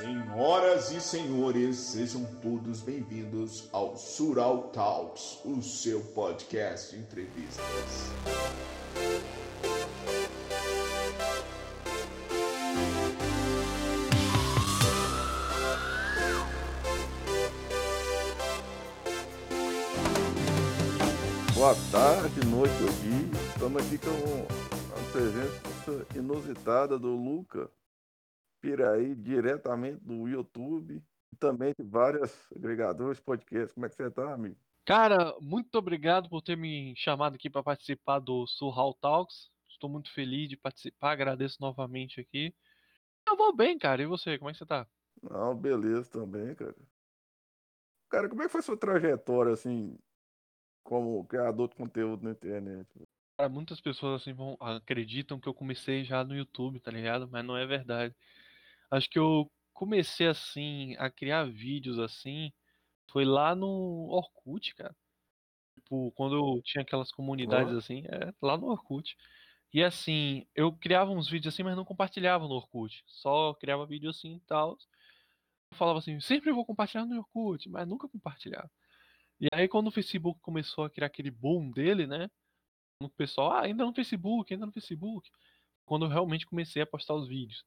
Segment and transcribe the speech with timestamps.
[0.00, 7.66] Senhoras e senhores, sejam todos bem-vindos ao Sural Talks, o seu podcast de entrevistas.
[21.52, 23.40] Boa tarde, noite ou dia.
[23.52, 24.46] Estamos aqui com
[24.96, 27.68] a presença inusitada do Luca
[28.60, 33.72] Piraí, diretamente do YouTube e também de vários agregadores, podcasts.
[33.72, 34.56] Como é que você está, amigo?
[34.84, 39.50] Cara, muito obrigado por ter me chamado aqui para participar do Surral Talks.
[39.68, 42.54] Estou muito feliz de participar, agradeço novamente aqui.
[43.28, 44.02] Eu vou bem, cara.
[44.02, 44.86] E você, como é que você tá?
[45.22, 46.74] Não, beleza também, cara.
[48.08, 49.96] Cara, como é que foi sua trajetória, assim,
[50.82, 52.88] como criador de conteúdo na internet?
[53.38, 57.28] Cara, muitas pessoas assim vão, acreditam que eu comecei já no YouTube, tá ligado?
[57.28, 58.14] Mas não é verdade.
[58.90, 62.52] Acho que eu comecei assim a criar vídeos assim
[63.10, 64.94] foi lá no Orkut, cara.
[65.76, 69.16] Tipo, quando eu tinha aquelas comunidades assim, é lá no Orkut.
[69.72, 73.02] E assim, eu criava uns vídeos assim, mas não compartilhava no Orkut.
[73.06, 74.78] Só criava vídeo assim e tal.
[75.72, 78.70] Eu falava assim, sempre vou compartilhar no Orkut, mas nunca compartilhava.
[79.40, 82.30] E aí quando o Facebook começou a criar aquele boom dele, né?
[83.02, 85.30] O pessoal, ah, ainda no Facebook, ainda no Facebook.
[85.86, 87.64] Quando eu realmente comecei a postar os vídeos.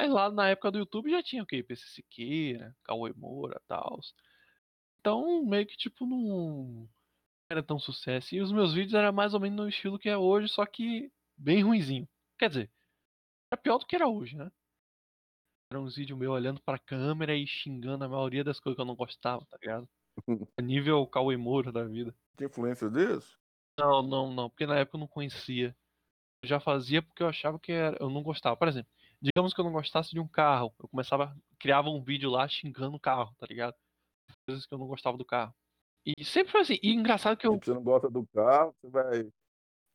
[0.00, 1.62] Aí lá na época do YouTube já tinha o quê?
[1.62, 4.00] PC Siqueira, Cauê Moura tal.
[4.98, 6.88] Então meio que tipo não
[7.50, 8.34] era tão sucesso.
[8.34, 11.12] E os meus vídeos eram mais ou menos no estilo que é hoje, só que
[11.36, 12.08] bem ruinzinho.
[12.38, 12.70] Quer dizer,
[13.52, 14.50] era pior do que era hoje, né?
[15.70, 18.86] Era uns vídeos meus olhando pra câmera e xingando a maioria das coisas que eu
[18.86, 19.86] não gostava, tá ligado?
[20.58, 22.16] A nível Cauê Moura da vida.
[22.38, 23.38] Tem influência disso?
[23.78, 25.76] Não, não, não, porque na época eu não conhecia.
[26.42, 28.56] Eu já fazia porque eu achava que era, eu não gostava.
[28.56, 28.90] Por exemplo,
[29.20, 32.96] digamos que eu não gostasse de um carro, eu começava, criava um vídeo lá xingando
[32.96, 33.74] o carro, tá ligado?
[34.46, 35.54] Coisas que eu não gostava do carro.
[36.06, 36.78] E sempre foi assim.
[36.82, 37.54] E engraçado que eu.
[37.54, 39.30] Se você não gosta do carro, você vai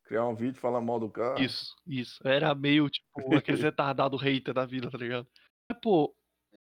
[0.03, 1.41] criar um vídeo falando mal do carro.
[1.41, 2.25] Isso, isso.
[2.27, 5.27] Era meio, tipo, aqueles retardados hater da vida, tá ligado?
[5.69, 6.15] Mas, pô,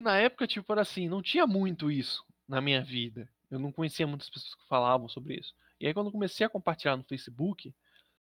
[0.01, 3.29] na época, tipo, era assim, não tinha muito isso na minha vida.
[3.51, 5.55] Eu não conhecia muitas pessoas que falavam sobre isso.
[5.81, 7.73] E aí, quando eu comecei a compartilhar no Facebook,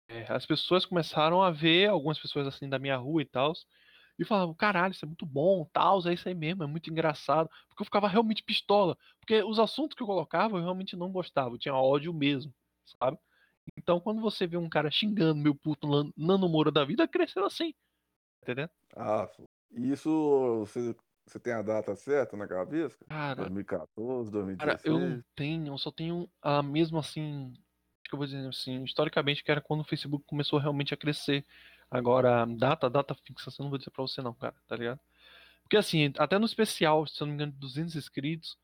[0.08, 3.52] é, as pessoas começaram a ver, algumas pessoas assim da minha rua e tal,
[4.20, 7.48] e falavam, caralho, isso é muito bom, tal, é isso aí mesmo, é muito engraçado.
[7.68, 8.96] Porque eu ficava realmente pistola.
[9.20, 12.54] Porque os assuntos que eu colocava eu realmente não gostava, eu tinha ódio mesmo,
[13.00, 13.18] sabe?
[13.76, 15.86] Então, quando você vê um cara xingando meu puto
[16.16, 17.74] Nano Moura da vida, cresceu assim.
[18.42, 18.68] Entendeu?
[18.96, 19.28] Ah,
[19.70, 20.94] isso você,
[21.26, 22.98] você tem a data certa na cabeça?
[23.08, 24.94] Cara, 2014, Cara, 2016?
[24.94, 28.82] eu não tenho, eu só tenho a mesma assim, acho que eu vou dizer assim,
[28.84, 31.46] historicamente que era quando o Facebook começou realmente a crescer.
[31.90, 35.00] Agora, data, data fixa, eu não vou dizer pra você não, cara, tá ligado?
[35.62, 38.58] Porque assim, até no especial, se eu não me engano, de 200 inscritos,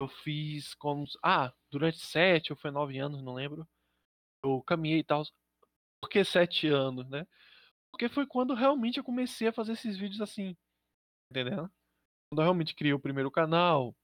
[0.00, 3.68] eu fiz como, ah, durante 7 ou foi 9 anos, não lembro,
[4.44, 5.24] eu caminhei e tal.
[6.00, 7.26] Por que 7 anos, né?
[7.92, 10.56] Porque foi quando realmente eu comecei a fazer esses vídeos assim,
[11.30, 11.68] entendeu?
[12.30, 13.94] Quando eu realmente criei o primeiro canal,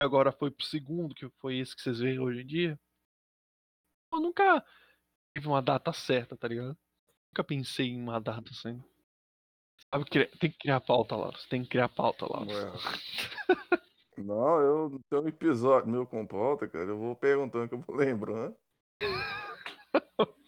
[0.00, 2.80] agora foi pro segundo, que foi esse que vocês veem hoje em dia.
[4.12, 4.64] Eu nunca
[5.36, 6.76] tive uma data certa, tá ligado?
[7.32, 8.82] Nunca pensei em uma data assim.
[9.92, 10.04] Sabe,
[10.38, 11.46] tem que criar pauta, Laros.
[11.46, 12.26] Tem que criar pauta.
[12.26, 12.72] Ué.
[14.18, 16.86] Não, eu tenho um episódio meu com pauta, cara.
[16.90, 18.54] Eu vou perguntando que eu vou lembrando.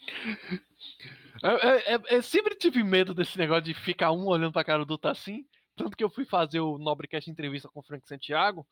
[1.43, 4.84] É, é- é- eu sempre tive medo desse negócio de ficar um olhando pra cara
[4.84, 5.44] do outro assim.
[5.75, 8.64] Tanto que eu fui fazer o Nobrecast entrevista com o Frank Santiago.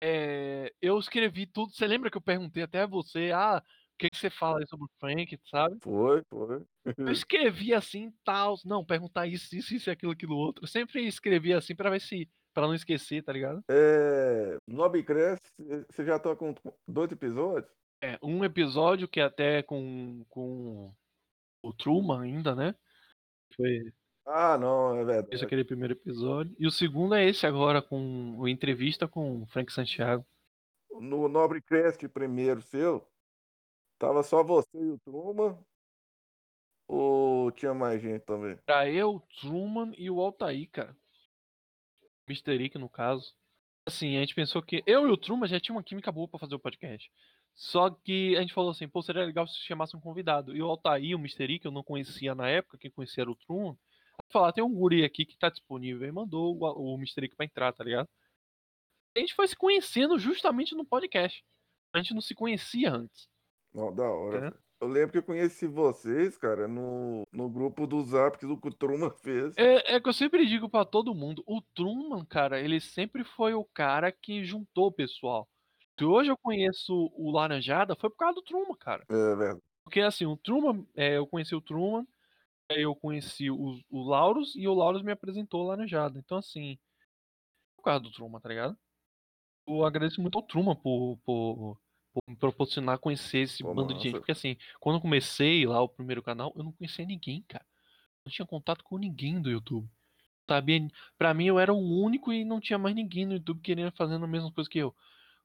[0.00, 1.72] é, eu escrevi tudo.
[1.72, 3.60] Você lembra que eu perguntei até a você, ah,
[3.96, 5.76] que, que você fala aí sobre o Frank, sabe?
[5.82, 6.62] Foi, foi.
[6.98, 10.64] Eu escrevi assim, tal, não, perguntar isso, isso, isso, aquilo, aquilo outro.
[10.64, 12.28] Eu sempre escrevi assim pra ver se.
[12.54, 13.62] pra não esquecer, tá ligado?
[13.70, 15.42] É, Nobrecast,
[15.90, 16.54] você já tá com
[16.86, 17.70] dois episódios?
[18.02, 20.92] É, um episódio que é até com, com
[21.62, 22.74] o Truman ainda, né?
[23.56, 23.92] Foi
[24.26, 25.44] Ah, não, é esse verdade.
[25.44, 26.54] aquele primeiro episódio.
[26.58, 30.26] E o segundo é esse agora, com a entrevista com o Frank Santiago.
[31.00, 33.06] No Nobrecast primeiro seu,
[33.98, 35.58] tava só você e o Truman?
[36.88, 38.56] Ou tinha mais gente também?
[38.64, 40.96] Pra eu, o Truman e o Altair, cara.
[42.28, 42.54] Mr.
[42.64, 43.34] Ick, no caso.
[43.86, 46.38] Assim, a gente pensou que eu e o Truman já tinha uma química boa pra
[46.38, 47.10] fazer o podcast.
[47.54, 50.54] Só que a gente falou assim, pô, seria legal se chamasse um convidado.
[50.54, 51.54] E o Altair, o Mr.
[51.54, 53.76] Ick, eu não conhecia na época, quem conhecia era o Truman.
[54.28, 56.06] Falar, tem um guri aqui que tá disponível.
[56.06, 57.24] E mandou o, o Mr.
[57.24, 58.08] Ick pra entrar, tá ligado?
[59.16, 61.42] A gente foi se conhecendo justamente no podcast.
[61.92, 63.28] A gente não se conhecia antes.
[63.76, 64.48] Não, da hora.
[64.48, 64.66] É.
[64.80, 69.10] Eu lembro que eu conheci vocês, cara, no, no grupo do Zap que o Truman
[69.10, 69.54] fez.
[69.56, 73.54] É, é que eu sempre digo pra todo mundo, o Truman, cara, ele sempre foi
[73.54, 75.48] o cara que juntou o pessoal.
[75.98, 79.04] Se hoje eu conheço o Laranjada, foi por causa do Truman, cara.
[79.08, 79.62] É verdade.
[79.82, 82.06] Porque assim, o Truman, é, eu conheci o Truman,
[82.68, 86.18] eu conheci o, o Lauros e o Lauros me apresentou o Laranjada.
[86.18, 86.78] Então, assim,
[87.76, 88.76] por causa do Truman, tá ligado?
[89.66, 91.78] Eu agradeço muito ao Truman por, por
[92.28, 94.12] me proporcionar conhecer esse Pô, bando de gente.
[94.12, 94.18] massa.
[94.20, 97.64] Porque assim, quando eu comecei lá o primeiro canal, eu não conhecia ninguém, cara.
[98.24, 99.88] Não tinha contato com ninguém do YouTube.
[100.48, 100.88] Sabia?
[101.18, 104.24] Pra mim eu era o único e não tinha mais ninguém no YouTube querendo fazendo
[104.24, 104.94] a mesma coisa que eu.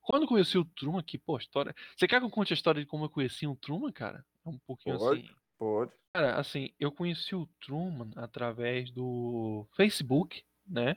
[0.00, 1.74] Quando eu conheci o Truman, que, pô, história.
[1.96, 4.24] Você quer que eu conte a história de como eu conheci o Truman, cara?
[4.44, 5.20] É um pouquinho Pode.
[5.20, 5.30] assim.
[5.58, 5.92] Pode.
[6.12, 10.96] Cara, assim, eu conheci o Truman através do Facebook, né?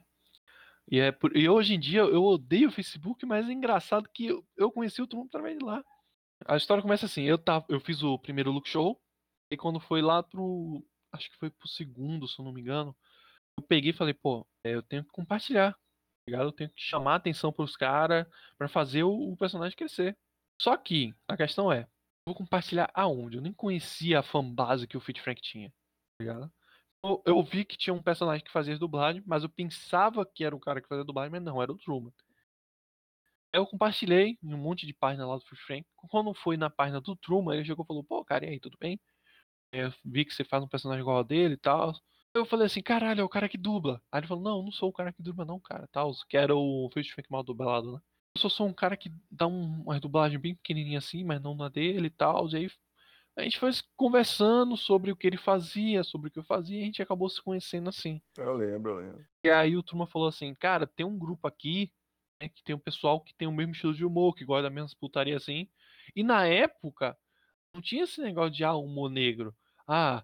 [0.91, 1.35] E, é por...
[1.35, 5.01] e hoje em dia eu odeio o Facebook, mas é engraçado que eu, eu conheci
[5.01, 5.83] o Truman através de lá.
[6.45, 8.99] A história começa assim, eu, tava, eu fiz o primeiro look show,
[9.51, 10.83] e quando foi lá pro.
[11.11, 12.95] Acho que foi pro segundo, se eu não me engano,
[13.57, 15.71] eu peguei e falei, pô, é, eu tenho que compartilhar.
[16.29, 16.37] tá?
[16.37, 18.27] Eu tenho que chamar atenção pros caras
[18.57, 20.17] pra fazer o, o personagem crescer.
[20.61, 21.87] Só que a questão é,
[22.27, 23.37] vou compartilhar aonde?
[23.37, 25.75] Eu nem conhecia a fanbase que o Fit Frank tinha, tá
[26.25, 26.53] ligado?
[27.03, 30.59] Eu, vi que tinha um personagem que fazia dublagem, mas eu pensava que era o
[30.59, 32.11] cara que fazia dublagem, mas não, era o Truman.
[33.53, 35.87] Eu compartilhei em um monte de página lá do Fit Frank.
[36.09, 38.77] Quando foi na página do Truman, ele chegou e falou, pô, cara, e aí, tudo
[38.79, 38.99] bem?
[39.71, 41.93] Eu vi que você faz um personagem igual ao dele e tal.
[42.33, 44.01] Eu falei assim, caralho, é o cara que dubla.
[44.11, 46.11] Aí ele falou, não, não sou o cara que dubla não, cara, tal.
[46.27, 47.99] Que era o Fit Frank mal dublado, né?
[48.35, 51.55] Eu só sou um cara que dá um, uma dublagem bem pequenininha assim, mas não
[51.55, 52.49] na dele e tal.
[52.49, 52.69] E aí
[53.37, 56.81] a gente foi conversando sobre o que ele fazia, sobre o que eu fazia, e
[56.81, 58.21] a gente acabou se conhecendo assim.
[58.37, 59.25] Eu lembro, eu lembro.
[59.43, 61.91] E aí o Turma falou assim, cara, tem um grupo aqui,
[62.41, 64.69] né, que tem um pessoal que tem o mesmo estilo de humor, que gosta da
[64.69, 65.69] mesma putaria assim.
[66.15, 67.17] E na época,
[67.73, 69.53] não tinha esse negócio de, ah, humor negro.
[69.85, 70.23] Ah,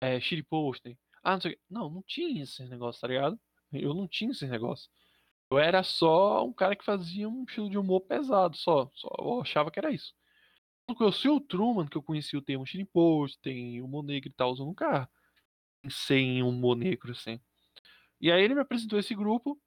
[0.00, 0.98] é, shitposting.
[1.22, 1.60] Ah, não sei o quê.
[1.70, 3.38] Não, não tinha esse negócio, tá ligado?
[3.72, 4.90] Eu não tinha esse negócio.
[5.50, 8.90] Eu era só um cara que fazia um estilo de humor pesado, só.
[8.94, 10.14] só eu achava que era isso.
[10.88, 14.56] Eu conheci o Truman, que eu conheci o termo shitpost, tem humor negro e tal,
[14.56, 15.08] eu nunca
[15.82, 17.38] pensei em humor negro, assim.
[18.20, 19.60] E aí ele me apresentou esse grupo.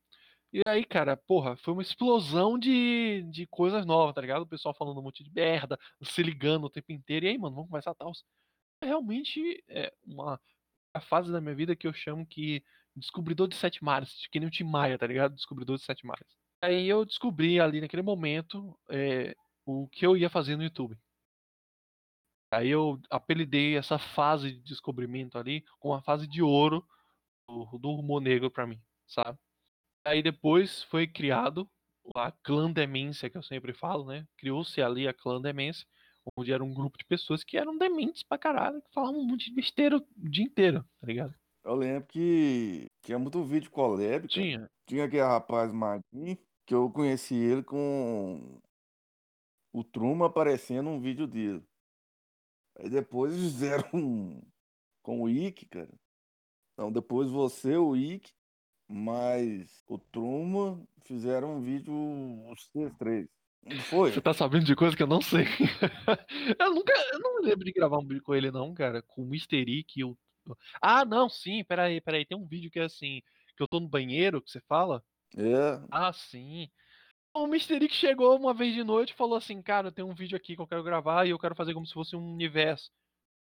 [0.53, 4.41] E aí, cara, porra, foi uma explosão de, de coisas novas, tá ligado?
[4.41, 7.25] O pessoal falando um monte de merda, se ligando o tempo inteiro.
[7.25, 8.11] E aí, mano, vamos conversar tal.
[8.83, 10.39] Realmente é uma
[10.93, 12.63] a fase da minha vida que eu chamo que
[12.95, 15.35] descobridor de sete mares, que nem o Tim Maia, tá ligado?
[15.35, 16.27] Descobridor de sete mares.
[16.61, 19.33] Aí eu descobri ali naquele momento é,
[19.65, 20.97] o que eu ia fazer no YouTube.
[22.51, 26.85] Aí eu apelidei essa fase de descobrimento ali com a fase de ouro
[27.47, 29.39] do, do negro pra mim, sabe?
[30.05, 31.69] Aí depois foi criado
[32.15, 34.27] a clã demência, que eu sempre falo, né?
[34.37, 35.87] Criou-se ali a clã demência,
[36.35, 39.45] onde era um grupo de pessoas que eram dementes pra caralho, que falavam um monte
[39.45, 41.33] de besteira o dia inteiro, tá ligado?
[41.63, 44.27] Eu lembro que tinha muito vídeo collab.
[44.27, 44.69] Tinha.
[44.87, 48.59] Tinha aquele rapaz Martin, que eu conheci ele com
[49.71, 51.63] o Truma aparecendo um vídeo dele.
[52.79, 54.41] Aí depois fizeram um
[55.01, 55.93] com o Ick, cara.
[56.73, 58.31] Então depois você, o Ick,
[58.87, 61.93] mais o Truma fizeram um vídeo
[62.49, 63.27] os três.
[63.63, 64.11] Não foi?
[64.11, 65.45] Você tá sabendo de coisa que eu não sei.
[66.59, 66.93] eu nunca.
[67.13, 69.01] Eu não lembro de gravar um vídeo com ele, não, cara.
[69.03, 69.61] Com o Mr.
[69.61, 70.17] Ick e o.
[70.81, 72.25] Ah, não, sim, peraí, peraí.
[72.25, 73.21] Tem um vídeo que é assim.
[73.55, 75.03] Que eu tô no banheiro, que você fala.
[75.37, 76.69] É, Ah, sim.
[77.33, 77.77] O Mr.
[77.85, 80.61] Ick chegou uma vez de noite e falou assim, cara, tem um vídeo aqui que
[80.61, 82.91] eu quero gravar e eu quero fazer como se fosse um universo,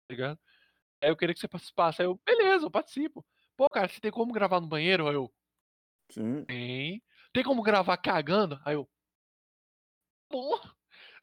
[0.07, 0.39] tá ligado?
[1.01, 2.01] Aí eu queria que você participasse.
[2.01, 3.25] Aí eu, beleza, eu participo.
[3.55, 5.07] Pô, cara, você tem como gravar no banheiro?
[5.07, 5.33] Aí eu,
[6.09, 6.43] sim.
[6.45, 7.01] tem.
[7.33, 8.59] Tem como gravar cagando?
[8.65, 8.89] Aí eu,
[10.29, 10.59] bom.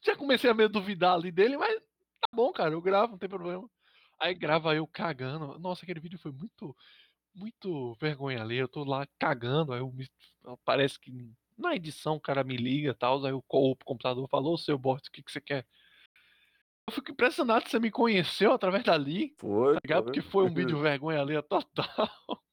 [0.02, 3.28] Já comecei a meio duvidar ali dele, mas tá bom, cara, eu gravo, não tem
[3.28, 3.68] problema.
[4.18, 5.58] Aí grava eu cagando.
[5.58, 6.76] Nossa, aquele vídeo foi muito,
[7.34, 8.56] muito vergonha ali.
[8.56, 10.08] Eu tô lá cagando, aí eu me,
[10.64, 11.10] parece que
[11.56, 14.78] na edição o cara me liga e tal, aí o, co- o computador falou, seu
[14.78, 15.66] Bort, o que, que você quer?
[16.88, 20.02] Eu fico impressionado que você me conheceu através dali, Foi, tá.
[20.02, 21.86] Porque foi um vídeo vergonha ali total.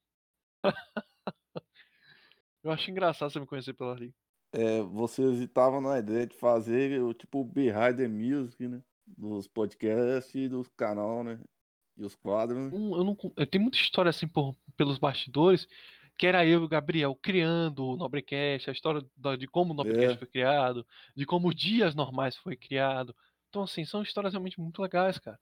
[2.62, 4.14] Eu acho engraçado você me conhecer pela ali.
[4.54, 8.82] É, vocês estavam na ideia de fazer o tipo Behind the Music, né?
[9.06, 11.40] Dos podcasts e dos canal, né?
[11.96, 12.78] E os quadros, né?
[12.78, 15.66] Não- eu não, eu tenho muita história assim por- pelos bastidores,
[16.18, 19.76] que era eu e o Gabriel criando o Nobrecast, a história da- de como o
[19.76, 20.18] Nobrecast É.
[20.18, 23.14] foi criado, de como o Dias Normais foi criado.
[23.48, 25.38] Então, assim, são histórias realmente muito legais, cara.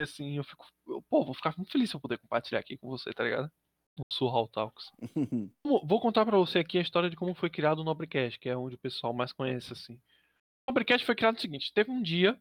[0.00, 0.66] E, assim, eu fico.
[0.86, 3.50] eu, pô, vou ficar muito feliz se eu poder compartilhar aqui com você, tá ligado?
[3.98, 4.90] No Surreal Talks.
[5.64, 8.56] Vou contar pra você aqui a história de como foi criado o Nobrecast, que é
[8.56, 9.94] onde o pessoal mais conhece, assim.
[9.94, 12.38] O Nobrecast foi criado o seguinte: teve um dia, eu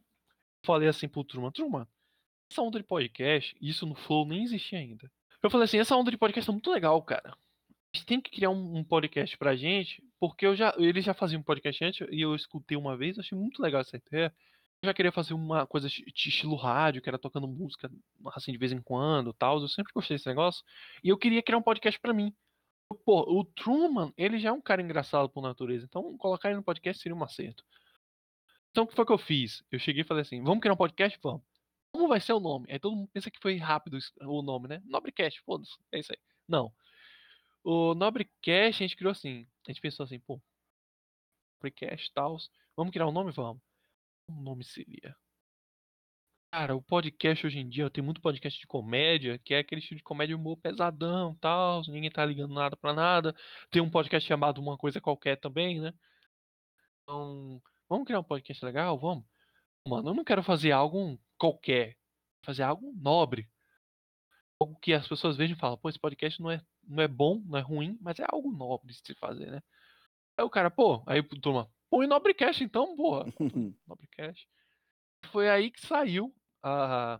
[0.63, 1.87] falei assim pro Truman, Truman,
[2.51, 5.11] essa onda de podcast, isso no Flow nem existia ainda.
[5.41, 7.35] Eu falei assim, essa onda de podcast é muito legal, cara.
[8.05, 11.83] Tem que criar um, podcast pra gente, porque eu já, eles já faziam um podcast
[11.83, 14.33] antes e eu escutei uma vez, achei muito legal essa ideia.
[14.81, 17.89] Eu já queria fazer uma coisa de estilo rádio, que era tocando música
[18.33, 19.59] assim de vez em quando, tal.
[19.59, 20.63] Eu sempre gostei desse negócio.
[21.03, 22.33] E eu queria criar um podcast pra mim.
[23.05, 26.63] Pô, o Truman, ele já é um cara engraçado por natureza, então colocar ele no
[26.63, 27.63] podcast seria um acerto.
[28.71, 29.63] Então o que foi que eu fiz?
[29.71, 31.19] Eu cheguei e falei assim: vamos criar um podcast?
[31.21, 31.41] Vamos.
[31.91, 32.67] Como vai ser o nome?
[32.69, 34.81] Aí todo mundo pensa que foi rápido o nome, né?
[34.85, 36.19] Nobrecast, foda-se, é isso aí.
[36.47, 36.71] Não.
[37.63, 39.47] O Nobrecast a gente criou assim.
[39.67, 40.41] A gente pensou assim, pô,
[41.57, 42.37] Nobrecast tal.
[42.75, 43.31] Vamos criar um nome?
[43.31, 43.61] Vamos.
[44.29, 45.15] O nome seria.
[46.51, 49.97] Cara, o podcast hoje em dia tem muito podcast de comédia, que é aquele estilo
[49.97, 53.35] de comédia humor pesadão tal, ninguém tá ligando nada pra nada.
[53.69, 55.93] Tem um podcast chamado Uma Coisa Qualquer também, né?
[57.03, 58.97] Então, vamos criar um podcast legal?
[58.97, 59.25] Vamos.
[59.87, 61.97] Mano, eu não quero fazer algo qualquer.
[62.43, 63.49] Fazer algo nobre.
[64.59, 67.41] Algo que as pessoas vejam e falam, pô, esse podcast não é, não é bom,
[67.45, 69.61] não é ruim, mas é algo nobre de se fazer, né?
[70.37, 73.25] Aí o cara, pô, aí turma, põe Nobrecast então, porra.
[73.87, 74.47] Nobrecast.
[75.31, 76.33] Foi aí que saiu
[76.63, 77.19] a.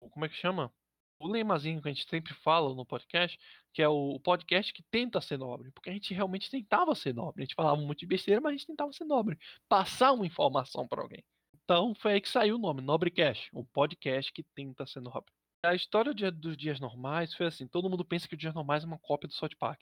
[0.00, 0.72] Como é que chama?
[1.20, 3.38] O lemazinho que a gente sempre fala no podcast,
[3.72, 5.70] que é o podcast que tenta ser nobre.
[5.72, 7.42] Porque a gente realmente tentava ser nobre.
[7.42, 9.36] A gente falava muito de besteira, mas a gente tentava ser nobre.
[9.68, 11.24] Passar uma informação para alguém.
[11.64, 15.32] Então foi aí que saiu o nome, Nobrecast, o podcast que tenta ser nobre.
[15.64, 18.86] A história dos dias normais foi assim: todo mundo pensa que o Dias Normais é
[18.86, 19.80] uma cópia do South Park.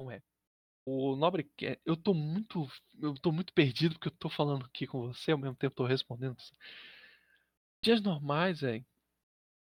[0.00, 0.22] Não é.
[0.86, 5.00] O Nobrecast, eu tô muito, eu tô muito perdido porque eu tô falando aqui com
[5.00, 6.36] você, ao mesmo tempo tô respondendo.
[7.82, 8.84] Dias Normais, é,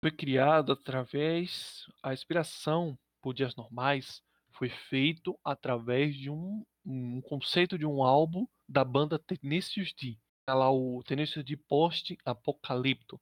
[0.04, 7.78] foi criado através a inspiração por Dias Normais foi feito através de um, um conceito
[7.78, 10.18] de um álbum da banda Tenacious D.
[10.46, 13.20] Tá lá o Tenacious D Post Apocalipto.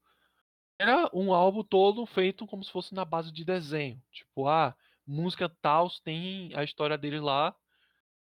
[0.79, 4.01] Era um álbum todo feito como se fosse na base de desenho.
[4.11, 4.75] Tipo, ah,
[5.05, 7.55] música tal tem a história dele lá,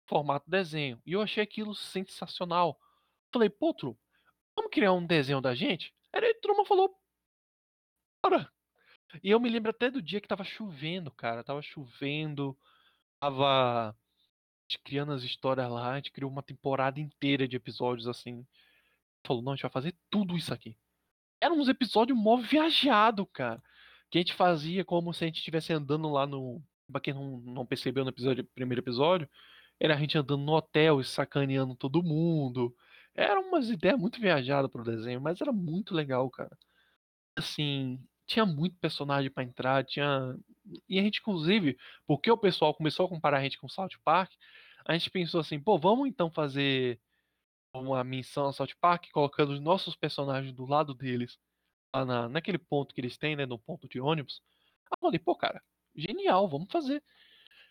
[0.07, 1.01] formato desenho.
[1.07, 2.79] E eu achei aquilo sensacional.
[3.33, 3.99] Falei, pô, Tru,
[4.57, 5.95] vamos criar um desenho da gente?
[6.13, 6.97] Aí a Truma falou,
[8.25, 8.51] bora.
[9.23, 11.45] E eu me lembro até do dia que tava chovendo, cara.
[11.45, 12.57] Tava chovendo,
[13.21, 13.97] tava
[14.79, 18.47] criando as histórias lá, a gente criou uma temporada inteira de episódios assim.
[19.27, 20.77] Falou, não, a gente vai fazer tudo isso aqui.
[21.41, 23.63] Eram uns episódios mó viajado, cara.
[24.11, 26.63] Que a gente fazia como se a gente estivesse andando lá no.
[26.91, 29.29] Pra quem não, não percebeu no episódio, primeiro episódio,
[29.79, 32.75] era a gente andando no hotel e sacaneando todo mundo.
[33.15, 36.57] Eram umas ideias muito viajadas pro desenho, mas era muito legal, cara.
[37.37, 40.37] Assim, tinha muito personagem para entrar, tinha.
[40.89, 44.31] E a gente, inclusive, porque o pessoal começou a comparar a gente com South Park,
[44.85, 47.01] a gente pensou assim, pô, vamos então fazer
[47.75, 51.39] uma missão a South Park, colocando os nossos personagens do lado deles,
[51.95, 54.43] lá na, naquele ponto que eles têm, né, no ponto de ônibus.
[54.91, 55.63] Eu falei, pô, cara,
[55.95, 57.03] genial, vamos fazer.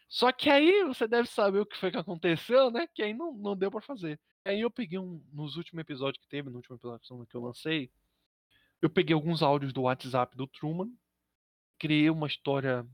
[0.08, 2.88] Só que aí você deve saber o que foi que aconteceu, né?
[2.88, 4.20] Que aí não, não deu para fazer.
[4.44, 7.92] Aí eu peguei um, nos últimos episódios que teve, no último episódio que eu lancei,
[8.82, 10.92] eu peguei alguns áudios do WhatsApp do Truman,
[11.78, 12.88] criei uma história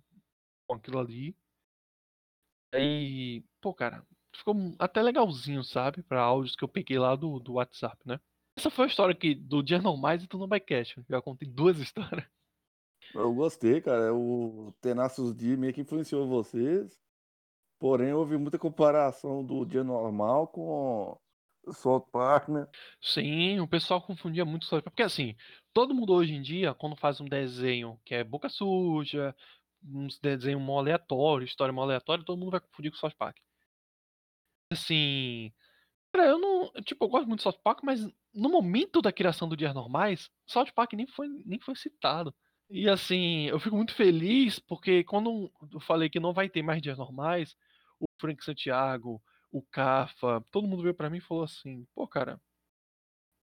[0.67, 1.35] com aquilo ali.
[2.73, 4.05] Aí, pô, cara,
[4.37, 6.03] ficou até legalzinho, sabe?
[6.03, 8.19] Para áudios que eu peguei lá do, do WhatsApp, né?
[8.57, 11.03] Essa foi a história aqui do Dia Normais e do No Bycast.
[11.09, 12.25] Já contei duas histórias.
[13.13, 14.13] Eu gostei, cara.
[14.13, 16.99] O Tenacious D meio que influenciou vocês.
[17.79, 21.19] Porém, houve muita comparação do dia normal com
[21.73, 22.67] South Park, né?
[23.01, 24.93] Sim, o pessoal confundia muito South Park.
[24.93, 25.35] Porque assim,
[25.73, 29.35] todo mundo hoje em dia, quando faz um desenho que é boca suja,
[29.83, 33.37] um desenho mó aleatório, história mó aleatória, todo mundo vai confundir com South Park.
[34.71, 35.53] Assim.
[36.13, 36.71] Cara, eu não.
[36.83, 38.01] Tipo, eu gosto muito de South Park, mas
[38.33, 42.35] no momento da criação do Dias Normais, South Park nem foi, nem foi citado.
[42.69, 46.81] E assim, eu fico muito feliz porque quando eu falei que não vai ter mais
[46.81, 47.55] Dias Normais,
[47.99, 52.41] o Frank Santiago, o Cafa, todo mundo veio para mim e falou assim: pô, cara,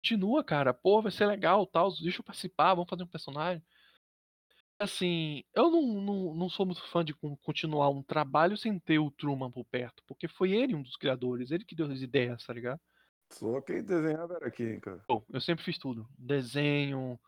[0.03, 3.63] continua, cara, pô, vai ser legal, tal, deixa eu participar, vamos fazer um personagem
[4.81, 9.11] assim, eu não, não, não sou muito fã de continuar um trabalho sem ter o
[9.11, 12.53] Truman por perto, porque foi ele um dos criadores, ele que deu as ideias, tá
[12.53, 12.79] ligado?
[13.31, 15.03] Só quem desenhava era quem, cara?
[15.07, 16.07] Bom, eu sempre fiz tudo.
[16.17, 17.19] Desenho,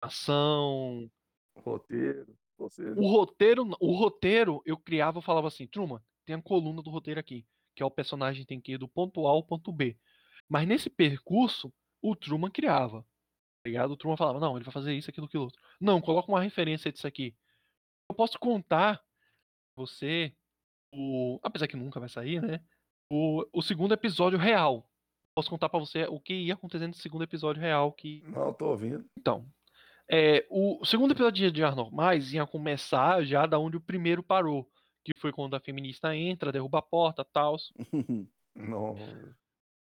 [0.00, 1.10] ação.
[1.56, 2.34] Roteiro.
[2.56, 2.82] Você...
[2.92, 7.20] O roteiro, o roteiro eu criava e falava assim, Truman, tem a coluna do roteiro
[7.20, 7.44] aqui,
[7.74, 9.98] que é o personagem tem que ir do ponto A ao ponto B.
[10.48, 13.04] Mas nesse percurso, o Truman criava
[13.66, 13.92] ligado?
[13.92, 15.60] O Truman falava, não, ele vai fazer isso, aquilo, aquilo outro.
[15.80, 17.34] Não, coloca uma referência disso aqui.
[18.10, 19.02] Eu posso contar
[19.76, 20.34] você
[20.94, 21.38] o.
[21.42, 22.60] Apesar que nunca vai sair, né?
[23.10, 24.86] O, o segundo episódio real.
[25.34, 28.22] Posso contar para você o que ia acontecer no segundo episódio real que.
[28.26, 29.04] Não, tô ouvindo.
[29.18, 29.46] Então.
[30.10, 34.68] É, o segundo episódio de Dias Normais ia começar já da onde o primeiro parou.
[35.04, 37.56] Que foi quando a feminista entra, derruba a porta tal.
[38.54, 38.94] Não.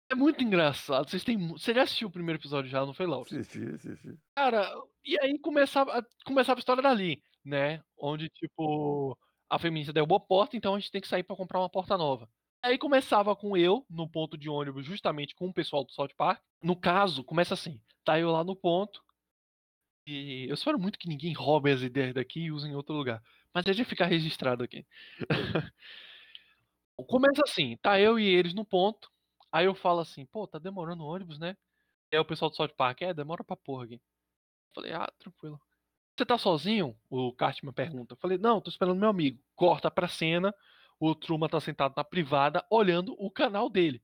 [0.08, 1.08] É muito engraçado.
[1.10, 1.48] Vocês têm.
[1.48, 3.24] Você já assistiu o primeiro episódio já, não foi, Lauro?
[3.24, 4.16] Assisti, assisti.
[4.36, 4.72] Cara,
[5.04, 7.82] e aí começava, começava a história dali, né?
[7.98, 9.18] Onde, tipo,
[9.50, 11.96] a feminista derrubou a porta, então a gente tem que sair pra comprar uma porta
[11.96, 12.28] nova.
[12.62, 16.42] Aí começava com eu no ponto de ônibus, justamente com o pessoal do South Park.
[16.62, 19.00] No caso, começa assim: tá eu lá no ponto.
[20.06, 23.20] E eu espero muito que ninguém roube as ideias daqui e use em outro lugar.
[23.52, 24.86] Mas é de ficar registrado aqui.
[27.08, 29.10] começa assim: tá eu e eles no ponto.
[29.56, 31.56] Aí eu falo assim: pô, tá demorando o ônibus, né?
[32.12, 34.00] E aí o pessoal do South Park: é, demora pra porra aqui.
[34.74, 35.60] Falei: ah, tranquilo.
[36.16, 36.96] Você tá sozinho?
[37.10, 38.16] O Cartman pergunta.
[38.16, 39.42] Falei: não, tô esperando meu amigo.
[39.54, 40.54] Corta pra cena
[40.98, 44.02] o Truman tá sentado na privada olhando o canal dele,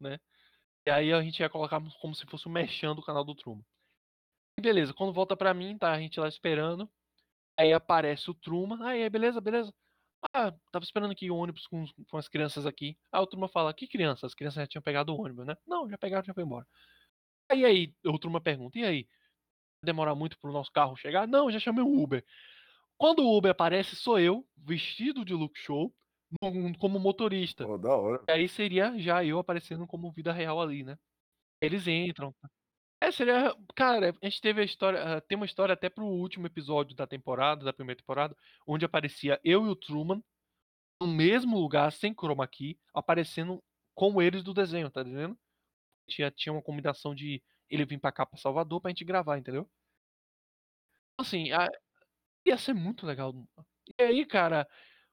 [0.00, 0.18] né?
[0.86, 3.64] E aí a gente ia colocar como se fosse mexendo o canal do Truman.
[4.60, 6.90] Beleza, quando volta pra mim, tá a gente lá esperando.
[7.56, 8.84] Aí aparece o Truman.
[8.84, 9.72] Aí, beleza, beleza.
[10.32, 12.96] Ah, tava esperando aqui o ônibus com, com as crianças aqui.
[13.10, 14.24] Aí o Truman fala, que crianças?
[14.24, 15.56] As crianças já tinham pegado o ônibus, né?
[15.66, 16.66] Não, já pegaram, já foi embora.
[17.50, 19.08] Aí aí, o Truman pergunta, e aí?
[19.84, 21.26] Demorar muito pro nosso carro chegar?
[21.26, 22.24] Não, já chamei o Uber.
[22.96, 25.92] Quando o Uber aparece, sou eu, vestido de look show,
[26.78, 27.66] como motorista.
[27.66, 28.22] Pô, da hora.
[28.28, 30.96] E aí seria já eu aparecendo como vida real ali, né?
[31.60, 32.34] Eles entram.
[33.02, 33.52] É, seria.
[33.74, 35.20] Cara, a gente teve a história.
[35.22, 39.66] Tem uma história até pro último episódio da temporada, da primeira temporada, onde aparecia eu
[39.66, 40.22] e o Truman
[41.00, 43.62] no mesmo lugar, sem chroma key, aparecendo
[43.94, 45.36] com eles do desenho, tá entendendo?
[46.08, 49.68] Tinha, tinha uma combinação de ele vir pra cá, pra Salvador, pra gente gravar, entendeu?
[51.18, 51.68] Assim, a,
[52.46, 53.34] ia ser muito legal.
[53.98, 54.68] E aí, cara,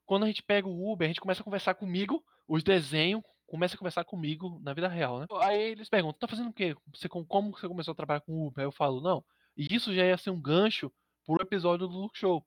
[0.06, 3.76] quando a gente pega o Uber, a gente começa a conversar comigo, os desenhos, começa
[3.76, 5.26] a conversar comigo na vida real, né?
[5.42, 6.76] Aí eles perguntam, tá fazendo o quê?
[6.94, 8.62] Você, como você começou a trabalhar com o Uber?
[8.62, 9.24] Aí eu falo, não.
[9.58, 10.92] E isso já ia ser um gancho
[11.26, 12.46] pro episódio do Look Show.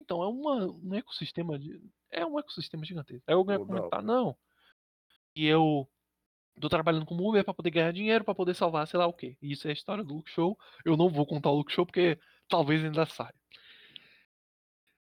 [0.00, 1.80] Então é uma, um ecossistema de.
[2.10, 3.24] É um ecossistema gigantesco.
[3.26, 4.36] Aí eu ia comentar, não.
[5.34, 5.88] E eu
[6.60, 9.36] tô trabalhando como Uber para poder ganhar dinheiro, para poder salvar, sei lá o quê.
[9.42, 10.58] E isso é a história do Look Show.
[10.84, 12.18] Eu não vou contar o Look Show porque
[12.48, 13.34] talvez ainda saia.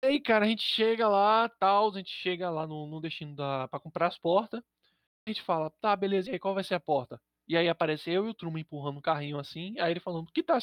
[0.02, 3.34] E aí, cara, a gente chega lá, tal, a gente chega lá no, no destino
[3.34, 4.62] da, pra comprar as portas.
[5.28, 7.20] Gente fala, tá, beleza, e aí qual vai ser a porta?
[7.46, 10.42] E aí aparece eu e o Truman empurrando o carrinho assim, aí ele falando, que
[10.42, 10.56] tal